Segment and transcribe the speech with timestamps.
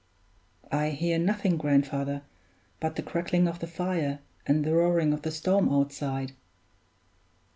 [0.71, 2.23] "I hear nothing, grandfather,
[2.79, 6.31] but the crackling of the fire, and the roaring of the storm outside."